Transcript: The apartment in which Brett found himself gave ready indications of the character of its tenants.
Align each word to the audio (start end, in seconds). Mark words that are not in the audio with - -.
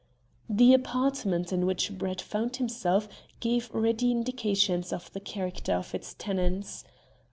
The 0.49 0.73
apartment 0.73 1.53
in 1.53 1.67
which 1.67 1.95
Brett 1.95 2.21
found 2.23 2.55
himself 2.55 3.07
gave 3.39 3.69
ready 3.71 4.09
indications 4.09 4.91
of 4.91 5.13
the 5.13 5.19
character 5.19 5.73
of 5.73 5.93
its 5.93 6.15
tenants. 6.15 6.83